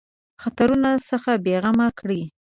[0.41, 2.21] خطرونو څخه بېغمه کړي.